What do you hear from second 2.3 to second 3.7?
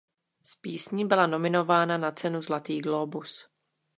Zlatý glóbus.